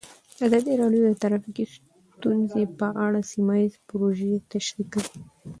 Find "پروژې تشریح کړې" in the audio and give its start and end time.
3.87-5.11